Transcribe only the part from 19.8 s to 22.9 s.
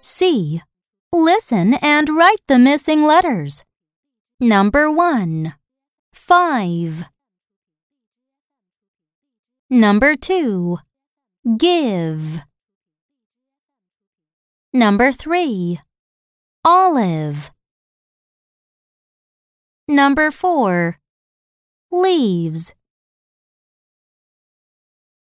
Number 4. Leaves.